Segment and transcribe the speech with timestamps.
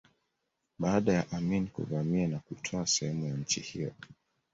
[0.79, 3.93] Baada ya Amin kuvamia na kutwaa sehemu ya nchi hiyo